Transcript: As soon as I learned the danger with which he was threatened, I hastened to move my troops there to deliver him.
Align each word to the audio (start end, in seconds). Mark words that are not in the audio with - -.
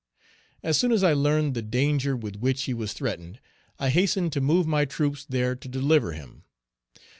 As 0.63 0.77
soon 0.79 0.91
as 0.91 1.03
I 1.03 1.13
learned 1.13 1.53
the 1.53 1.61
danger 1.61 2.15
with 2.17 2.35
which 2.37 2.63
he 2.63 2.73
was 2.73 2.91
threatened, 2.91 3.39
I 3.77 3.89
hastened 3.91 4.33
to 4.33 4.41
move 4.41 4.65
my 4.65 4.83
troops 4.83 5.23
there 5.29 5.55
to 5.55 5.67
deliver 5.67 6.13
him. 6.13 6.43